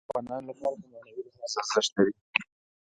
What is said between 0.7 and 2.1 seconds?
په معنوي لحاظ ارزښت